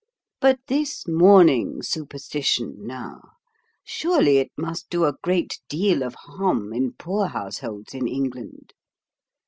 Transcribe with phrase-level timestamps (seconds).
[0.39, 3.21] But this mourning superstition, now
[3.83, 8.73] surely it must do a great deal of harm in poor households in England.